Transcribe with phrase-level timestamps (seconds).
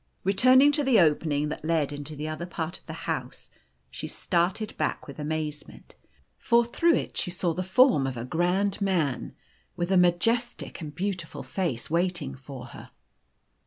[0.23, 3.51] Returning to the opening that led into the other part of the house,
[3.91, 5.93] she started back with amazement,
[6.39, 9.35] for through it she saw the form of a strand man,
[9.75, 12.89] with o o a majestic and beautiful face, waiting for her.